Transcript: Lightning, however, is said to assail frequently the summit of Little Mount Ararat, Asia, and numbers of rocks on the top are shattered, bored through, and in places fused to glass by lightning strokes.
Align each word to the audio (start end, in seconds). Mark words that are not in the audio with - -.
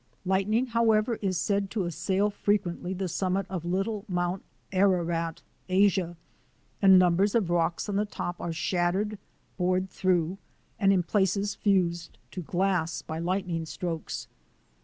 Lightning, 0.25 0.65
however, 0.65 1.17
is 1.21 1.37
said 1.37 1.69
to 1.69 1.85
assail 1.85 2.31
frequently 2.31 2.91
the 2.91 3.07
summit 3.07 3.45
of 3.51 3.63
Little 3.63 4.03
Mount 4.07 4.41
Ararat, 4.71 5.43
Asia, 5.69 6.17
and 6.81 6.97
numbers 6.97 7.35
of 7.35 7.51
rocks 7.51 7.87
on 7.87 7.97
the 7.97 8.05
top 8.05 8.41
are 8.41 8.51
shattered, 8.51 9.19
bored 9.57 9.91
through, 9.91 10.39
and 10.79 10.91
in 10.91 11.03
places 11.03 11.53
fused 11.53 12.17
to 12.31 12.41
glass 12.41 13.03
by 13.03 13.19
lightning 13.19 13.67
strokes. 13.67 14.27